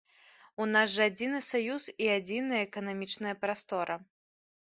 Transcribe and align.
У 0.63 0.65
нас 0.75 0.87
жа 0.95 1.03
адзіны 1.09 1.41
саюз 1.49 1.83
і 2.07 2.09
адзіная 2.15 2.61
эканамічная 2.69 3.35
прастора. 3.43 3.99